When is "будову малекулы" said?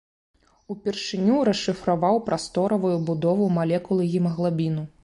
3.13-4.13